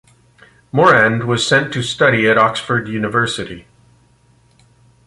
Morand 0.71 1.25
was 1.25 1.45
sent 1.45 1.71
to 1.73 1.83
study 1.83 2.27
at 2.27 2.35
Oxford 2.35 2.87
University. 2.87 3.67